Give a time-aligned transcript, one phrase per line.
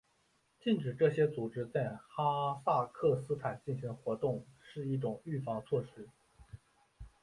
[0.59, 6.09] 禁止这些组织在哈萨克斯坦进行活动是一种预防措施。